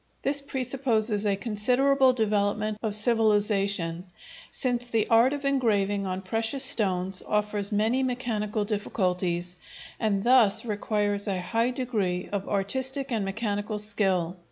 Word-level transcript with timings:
This 0.23 0.41
presupposes 0.41 1.27
a 1.27 1.35
considerable 1.35 2.11
development 2.11 2.79
of 2.81 2.95
civilization, 2.95 4.05
since 4.49 4.87
the 4.87 5.07
art 5.11 5.31
of 5.31 5.45
engraving 5.45 6.07
on 6.07 6.23
precious 6.23 6.63
stones 6.65 7.21
offers 7.27 7.71
many 7.71 8.01
mechanical 8.01 8.65
difficulties 8.65 9.57
and 9.99 10.23
thus 10.23 10.65
requires 10.65 11.27
a 11.27 11.39
high 11.39 11.69
degree 11.69 12.27
of 12.31 12.49
artistic 12.49 13.11
and 13.11 13.23
mechanical 13.23 13.77
skill. 13.77 14.37